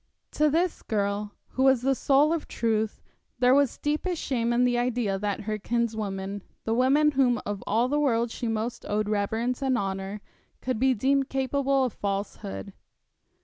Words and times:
To 0.31 0.49
this 0.49 0.81
girl, 0.81 1.35
who 1.49 1.61
was 1.61 1.83
the 1.83 1.93
soul 1.93 2.33
of 2.33 2.47
truth, 2.47 3.03
there 3.37 3.53
was 3.53 3.77
deepest 3.77 4.19
shame 4.19 4.51
in 4.51 4.63
the 4.63 4.75
idea 4.75 5.19
that 5.19 5.41
her 5.41 5.59
kinswoman, 5.59 6.41
the 6.63 6.73
woman 6.73 7.11
whom 7.11 7.39
of 7.45 7.63
all 7.67 7.87
the 7.87 7.99
world 7.99 8.31
she 8.31 8.47
most 8.47 8.83
owed 8.89 9.07
reverence 9.07 9.61
and 9.61 9.77
honour, 9.77 10.21
could 10.59 10.79
be 10.79 10.95
deemed 10.95 11.29
capable 11.29 11.83
of 11.83 11.93
falsehood. 11.93 12.73